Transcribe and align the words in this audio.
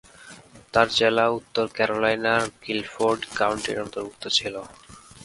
তার 0.73 0.87
জেলা 0.97 1.25
উত্তর 1.37 1.65
ক্যারোলিনার 1.75 2.43
গিলফোর্ড 2.63 3.21
কাউন্টির 3.39 3.77
অন্তর্ভুক্ত 3.83 4.23
ছিল। 4.37 4.55